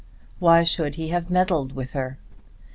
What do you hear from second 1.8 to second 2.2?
her?